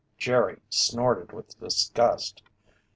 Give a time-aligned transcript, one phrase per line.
[0.17, 2.41] Jerry snorted with disgust.